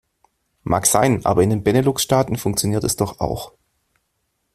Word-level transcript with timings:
Mag 0.63 0.87
sein, 0.87 1.23
aber 1.27 1.43
in 1.43 1.51
den 1.51 1.63
Benelux-Staaten 1.63 2.35
funktioniert 2.35 2.83
es 2.83 2.95
doch 2.95 3.19
auch. 3.19 3.51